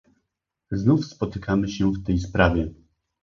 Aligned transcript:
Znów 0.71 1.05
spotykamy 1.05 1.69
się 1.69 1.91
w 1.91 2.03
tej 2.03 2.19
sprawie 2.19 2.71